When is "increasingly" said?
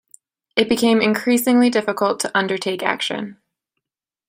0.99-1.69